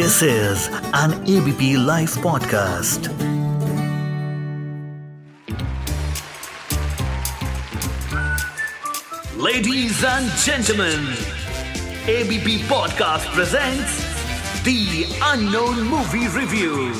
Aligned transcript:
This 0.00 0.22
is 0.22 0.68
an 0.94 1.12
ABP 1.28 1.76
Life 1.76 2.14
podcast. 2.24 3.08
Ladies 9.36 10.02
and 10.02 10.30
gentlemen, 10.44 11.00
ABP 12.08 12.62
Podcast 12.70 13.26
presents 13.34 13.98
The 14.64 15.04
Unknown 15.32 15.82
Movie 15.90 16.28
Review. 16.28 16.94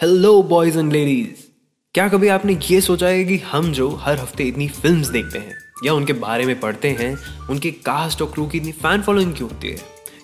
Hello 0.00 0.42
boys 0.54 0.78
and 0.78 0.92
ladies 0.92 1.46
क्या 1.94 2.08
कभी 2.08 2.28
आपने 2.38 2.58
ये 2.70 2.80
सोचा 2.80 3.06
है 3.06 3.24
कि 3.24 3.38
हम 3.52 3.72
जो 3.72 3.88
हर 4.06 4.18
हफ़्ते 4.20 4.44
इतनी 4.44 4.68
फिल्म्स 4.68 5.08
देखते 5.08 5.38
हैं 5.38 5.65
या 5.84 5.92
उनके 5.92 6.12
बारे 6.12 6.46
में 6.46 6.60
पढ़ते 6.60 6.88
हैं, 6.90 7.16
उनकी 7.48 7.70
कास्ट 7.70 8.22
और 8.22 8.30
क्रू 8.30 8.46
की 8.46 8.58
इतनी 8.58 8.72
फ़ैन 8.72 9.02
फॉलोइंग 9.02 9.34
क्यों 9.34 9.50
होती 9.50 9.68
है? 9.68 9.78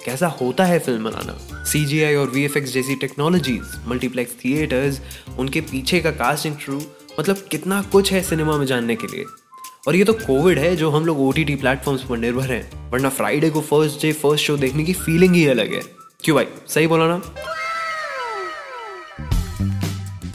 कैसा 0.05 0.27
होता 0.27 0.65
है 0.65 0.79
film 0.79 1.05
banana? 1.05 1.65
C 1.65 1.85
G 1.85 2.03
I 2.03 2.15
और 2.15 2.31
वी 2.31 2.45
एफ़ 2.45 2.59
एक्स 2.59 2.73
जैसी 2.73 2.95
टेक्नोलॉजीज़ 2.95 3.77
मल्टीप्लेक्स 3.89 4.33
थिएटर्स 4.45 5.01
उनके 5.39 5.61
पीछे 5.61 6.01
का 6.01 6.11
कास्टिंग 6.11 6.57
क्रू 6.57 6.83
मतलब 7.21 7.37
कितना 7.51 7.83
कुछ 7.83 8.13
है 8.13 8.23
सिनेमा 8.23 8.57
में 8.57 8.67
जानने 8.67 8.97
के 8.97 9.07
लिए? 9.07 9.25
और 9.89 9.97
ये 9.97 10.05
तो 10.05 10.13
कोविड 10.13 10.59
है, 10.59 10.77
जो 10.77 10.91
हम 10.91 11.07
लोग 11.07 11.21
ओ 11.21 11.33
टी 11.33 11.45
टी 11.45 11.55
प्लेटफॉर्म्स 11.55 12.03
पर 12.03 12.19
निर्भर 12.19 12.53
हैं, 12.53 12.91
वरना 12.91 13.09
फ्राइडे 13.09 13.51
को 13.51 13.61
फ़र्स्ट 13.61 14.03
डे 14.03 14.13
फ़र्स्ट 14.13 14.47
शो 14.47 14.57
देखने 14.57 14.85
की 14.85 14.93
फीलिंग 14.93 15.35
ही 15.35 15.47
अलग 15.47 15.75
है। 15.75 15.83
क्यों 16.25 16.35
भाई? 16.35 16.47
सही 16.69 16.87
बोला 16.87 17.09
ना? 17.09 17.21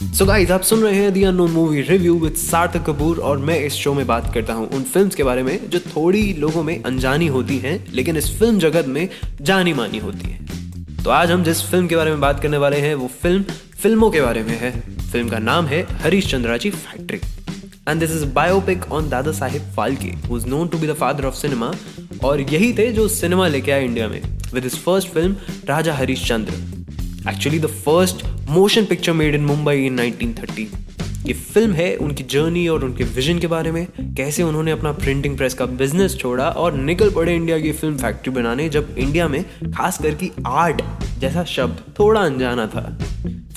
सो 0.08 0.24
so 0.24 0.26
गाइस 0.28 0.50
आप 0.50 0.62
सुन 0.62 0.82
रहे 0.82 0.94
हैं 0.94 1.12
the 1.12 1.22
Unknown 1.24 1.50
Movie 1.50 1.80
Review 1.80 2.14
with 2.18 2.34
Sarthak 2.34 2.84
Kapoor 2.84 3.18
और 3.20 3.38
मैं 3.38 3.58
इस 3.60 3.72
शो 3.72 3.92
में 3.94 4.06
बात 4.06 4.32
करता 4.34 4.52
हूँ 4.52 4.68
उन 4.68 4.82
फिल्म्स 4.82 5.14
के 5.14 5.22
बारे 5.22 5.42
में 5.42 5.68
जो 5.70 5.78
थोड़ी 5.80 6.32
लोगों 6.34 6.62
में 6.62 6.82
अनजानी 6.82 7.26
होती 7.26 7.58
हैं, 7.58 7.84
लेकिन 7.92 8.16
इस 8.16 8.30
फ़िल्म 8.38 8.58
जगत 8.58 8.86
में 8.86 9.08
जानी 9.42 9.72
मानी 9.74 9.98
होती 9.98 10.30
हैं। 10.30 11.02
तो 11.04 11.10
आज 11.10 11.30
हम 11.30 11.42
जिस 11.44 11.62
फ़िल्म 11.70 11.86
के 11.86 11.96
बारे 11.96 12.10
में 12.10 12.20
बात 12.20 12.40
करने 12.40 12.56
वाले 12.56 12.76
हैं, 12.76 12.94
वो 12.94 13.08
फ़िल्म 13.22 13.42
फ़िल्मों 13.82 14.10
के 14.10 14.20
बारे 14.20 14.42
में 14.42 14.56
है। 14.60 14.70
फ़िल्म 15.02 15.28
का 15.28 15.38
नाम 15.40 15.66
है 15.66 15.82
Harishchandrachi 16.30 16.70
factory 16.70 17.20
and 17.88 18.00
this 18.00 18.10
is 18.12 18.24
biopic 18.32 18.90
on 18.92 19.08
Dada 19.08 19.32
Saheb 19.32 19.70
Phalke 19.76 20.12
who 20.28 20.38
is 20.38 20.46
known 20.46 20.68
to 20.68 20.78
be 20.78 20.86
the 20.86 20.94
father 20.94 21.24
of 21.24 21.34
cinema 21.34 21.72
और 22.24 22.40
यही 22.42 22.72
थे 22.78 22.90
जो 22.92 23.06
सिनेमा 23.10 23.48
लेके 23.48 23.72
आए 23.72 23.84
इंडिया 23.84 24.08
में 24.08 24.20
with 24.54 24.64
his 24.64 24.78
first 24.78 25.08
film 25.08 25.36
Raja 25.68 25.94
Harishchandra. 26.28 27.30
Actually 27.30 27.58
the 27.58 27.66
first 27.66 28.24
motion 28.48 28.84
picture 28.84 29.12
made 29.12 29.34
in 29.34 29.44
Mumbai 29.44 29.84
in 29.86 29.98
1930 30.00 31.26
ये 31.26 31.32
film 31.32 31.72
है 31.72 31.96
उनकी 31.96 32.24
जर्नी 32.24 32.66
और 32.68 32.84
उनके 32.84 33.04
विजन 33.04 33.38
के 33.38 33.46
बारे 33.46 33.72
में, 33.72 33.86
कैसे 34.16 34.42
उन्होंने 34.42 34.70
अपना 34.70 34.92
प्रिंटिंग 34.92 35.36
प्रेस 35.36 35.54
का 35.54 35.66
बिज़नेस 35.66 36.16
छोड़ा 36.16 36.48
और 36.48 36.74
निकल 36.74 37.10
पड़े 37.10 37.34
इंडिया 37.36 37.58
की 37.58 37.72
फ़िल्म 37.72 37.96
फैक्ट्री 37.96 38.32
बनाने 38.32 38.68
जब 38.68 38.94
इंडिया 38.98 39.28
में, 39.28 39.42
खास 39.66 39.98
करके 39.98 40.30
आर्ट 40.46 40.82
जैसा 41.20 41.44
शब्द 41.44 41.82
थोड़ा 41.98 42.20
अनजाना 42.20 42.66
था। 42.66 42.98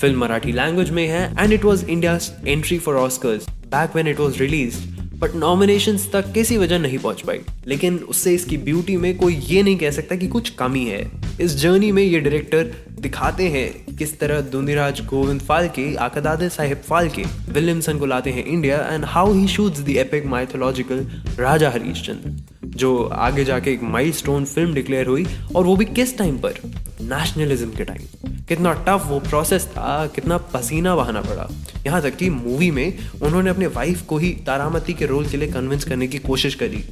फ़िल्म 0.00 0.20
मराठी 0.20 0.52
लैंग्वेज 0.52 0.90
में 0.90 1.06
है 1.08 1.24
and 1.38 1.52
it 1.52 1.64
was 1.64 1.86
India 1.86 2.18
entry 2.46 2.78
for 2.78 2.96
Oscars 2.96 3.48
back 3.66 3.96
when 3.96 4.08
it 4.08 4.20
was 4.20 4.38
release 4.38 4.76
but 5.18 5.34
nomination 5.36 5.98
तक 6.12 6.32
किसी 6.32 6.56
वजह 6.58 6.78
नहीं 6.78 6.98
पहुँच 6.98 7.20
पाई। 7.20 7.40
लेकिन 7.66 7.96
उससे 8.08 8.34
इसकी 8.34 8.56
ब्यूटी 8.58 8.96
में 8.96 9.16
कोई 9.16 9.34
ये 9.34 9.62
नहीं 9.62 9.76
कह 9.76 9.90
सकता 9.90 10.16
कि 10.16 10.28
कुछ 10.28 10.50
कमी 10.50 10.84
है। 10.84 11.10
इस 11.40 11.56
जर्नी 11.56 11.92
में 11.92 12.02
ये 12.02 12.20
डायरेक्टर 12.20 12.72
दिखाते 13.00 13.48
हैं 13.48 13.91
किस 14.02 14.18
तरह 14.20 14.40
दुंदीराज 14.42 15.00
गोविंद 15.06 15.40
फाल्के, 15.40 15.94
आकदादे 15.96 16.48
साहिब 16.48 16.78
फाल्के, 16.78 17.24
विलियमसन 17.48 17.98
को 17.98 18.06
लाते 18.06 18.30
हैं 18.30 18.44
India 18.44 18.78
and 18.84 19.04
how 19.04 19.32
he 19.32 19.46
shoots 19.48 19.80
the 19.80 19.88
epic 19.88 20.26
mythological 20.26 21.06
Raja 21.38 21.70
Harishchandra, 21.70 22.30
जो 22.66 23.04
आगे 23.04 23.44
जाके 23.44 23.72
एक 23.72 23.82
माइलस्टोन 23.82 24.44
फ़िल्म 24.44 24.74
डिक्लेयर 24.74 25.06
हुई 25.06 25.26
और 25.56 25.64
वो 25.64 25.76
भी 25.76 25.84
किस 25.84 26.16
टाइम 26.18 26.38
पर? 26.38 26.54
नेशनलिज्म 27.02 27.70
के 27.70 27.84
टाइम 27.84 28.34
कितना 28.48 28.72
टफ 28.88 29.06
वो 29.06 29.18
प्रोसेस 29.20 29.66
था, 29.66 30.06
कितना 30.06 30.38
पसीना 30.54 30.96
बहाना 30.96 31.22
पड़ा। 31.22 31.48
यहाँ 31.86 32.02
तक 32.02 32.16
कि 32.16 32.30
मूवी 32.30 32.70
में 32.70 32.98
उन्होंने 33.22 33.50
अपने 33.50 33.66
वाइफ 33.66 34.02
को 34.02 34.18
ही 34.18 34.30
तारामती 34.46 34.92
के 34.92 35.06
रोल 35.06 35.26
के 35.26 35.36
लिए 35.36 35.52
कन्विंस 35.52 35.84
करने 35.84 36.06
की 36.06 36.18
कोशिश 36.18 36.54
करी। 36.54 36.84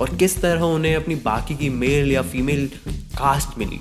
और 0.00 0.16
किस 0.16 0.40
तरह 0.42 0.62
उन्हें 0.62 0.94
अपनी 0.96 1.14
बाकी 1.24 1.54
की 1.54 1.68
मेल 1.70 2.12
या 2.12 2.22
female 2.22 2.66
cast 3.18 3.58
milli. 3.58 3.80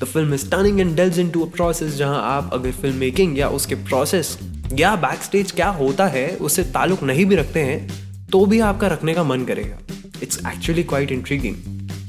The 0.00 0.04
film 0.04 0.34
is 0.34 0.50
turning 0.50 0.80
and 0.80 0.94
delves 0.96 1.18
into 1.18 1.44
a 1.44 1.50
process 1.50 1.96
जहाँ 1.96 2.22
आप 2.26 2.50
अगर 2.52 2.72
फ़िल्म 2.72 2.96
मेकिंग 2.96 3.38
या 3.38 3.48
उसके 3.50 3.74
प्रोसेस 3.84 4.38
या 4.74 4.94
बैक 4.96 5.22
स्टेज 5.22 5.52
क्या 5.52 5.68
होता 5.70 6.06
है, 6.06 6.28
उससे 6.30 6.64
ताल्लुक 6.64 7.02
नहीं 7.02 7.24
भी 7.26 7.36
रखते 7.36 7.60
हैं 7.62 8.28
तो 8.32 8.44
भी 8.46 8.60
आपका 8.62 8.86
रखने 8.88 9.14
का 9.14 9.22
मन 9.24 9.44
करेगा। 9.44 9.78
It's 10.22 10.38
actually 10.46 10.82
quite 10.84 11.12
intriguing 11.12 11.56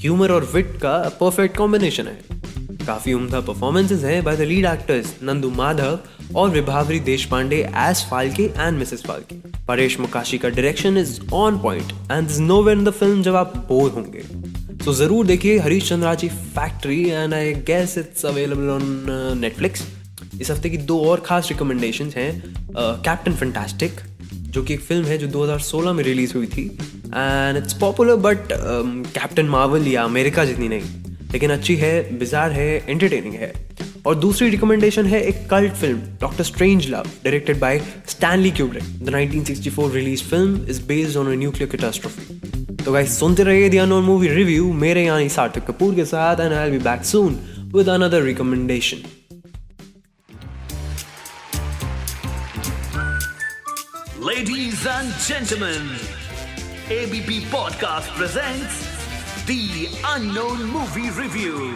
humour 0.02 0.32
और 0.32 0.50
विट 0.54 0.76
का 0.82 0.98
परफेक्ट 1.20 1.58
कॉम्बिनेशन 1.58 2.08
है। 2.08 2.38
काफ़ी 2.86 3.14
उम्दा 3.14 3.40
परफॉर्मेंसेज 3.42 4.04
हैं 4.06 4.24
by 4.24 4.38
the 4.38 4.42
lead 4.42 4.66
actors 4.66 5.14
Nandu 5.24 5.50
Madhav 5.52 6.00
और 6.36 6.50
Vibhavari 6.50 7.00
Deshpande 7.26 7.58
as 7.80 8.06
Phalke 8.10 8.44
and 8.44 8.78
Mrs 8.78 9.04
Phalke. 9.08 9.36
Paresh 9.68 10.00
Mokashi 10.00 10.38
का 10.38 10.50
direction 10.50 10.98
is 10.98 11.20
on 11.34 11.60
point 11.62 11.92
and 12.12 12.30
is 12.30 12.42
no 12.42 12.70
in 12.72 12.84
the 12.84 12.92
film 12.92 13.22
जब 13.24 13.36
आप 13.36 13.58
बोर 13.70 13.92
होंगे। 13.92 14.24
तो 14.86 14.94
ज़रूर 14.94 15.26
देखिए 15.28 15.58
Harishchandrachi 15.90 16.28
factory 16.30 17.02
and 17.10 17.34
I 17.34 17.54
guess 17.68 17.98
it's 17.98 18.26
available 18.26 18.70
on 18.70 18.84
Netflix 19.40 19.84
इस 20.42 20.52
हफ़्ते 20.52 20.70
की 20.70 20.78
दो 20.90 21.00
और 21.06 21.20
खास 21.20 21.50
रिकमेंडेशन 21.50 22.12
हैं 22.16 22.32
कैप्टन 22.76 23.32
uh, 23.32 23.38
फैंटास्टिक 23.38 24.00
जो 24.50 24.64
कि 24.64 24.74
एक 24.74 24.80
फ़िल्म 24.80 25.06
है 25.06 25.18
जो 25.18 25.28
2016 25.30 25.94
में 25.96 26.04
रिलीज़ 26.04 26.34
हुई 26.34 26.48
थी 26.48 26.66
and 26.66 27.58
it's 27.58 27.74
popular 27.74 28.16
but 28.16 28.48
Captain 28.52 29.46
Marvel 29.48 29.88
या 29.88 30.04
अमेरिका 30.04 30.46
जितनी 30.46 30.68
नहीं 30.68 30.82
लेकिन 31.34 31.52
अच्छी 31.52 31.76
है 31.76 31.94
बिजार 32.20 32.52
है 32.52 32.68
एंटरटेनिंग 32.90 33.34
है। 33.34 33.54
और 34.06 34.16
दूसरी 34.16 34.50
रिकमेंडेशन 34.50 35.06
है 35.06 35.22
एक 35.22 35.48
cult 35.50 35.74
film 35.74 36.00
Doctor 36.22 36.44
Strangelove 36.90 37.10
directed 37.24 37.60
by 37.60 37.82
Stanley 38.10 38.52
Kubrick 38.52 38.84
the 39.04 39.10
1964 39.10 39.92
release 39.94 40.24
film 40.24 40.66
is 40.70 40.82
based 40.88 41.18
on 41.18 41.28
a 41.28 41.36
nuclear 41.36 41.70
catastrophe 41.72 42.49
तो 42.86 42.92
गाइस 42.94 43.20
सुनते 43.20 43.44
रहिए 43.44 43.70
दी 43.70 43.78
अनोन 43.78 44.04
मूवी 44.04 44.28
रिव्यू 44.28 44.72
मेरे 44.84 45.04
यानी 45.06 45.30
सार्थक 45.30 45.66
कपूर 45.68 45.96
के 45.96 46.06
साथ 46.12 46.40
and 46.40 46.54
I 46.54 46.70
will 46.70 46.78
be 46.78 46.84
back 46.84 47.04
soon 47.06 47.40
with 47.76 47.90
another 47.90 48.22
recommendation 48.32 49.04
Ladies 54.20 54.86
and 54.86 55.12
gentlemen, 55.26 55.88
ABP 56.90 57.42
Podcast 57.52 58.10
presents 58.18 58.80
The 59.46 59.88
Unknown 60.06 60.64
Movie 60.66 61.10
Review. 61.12 61.76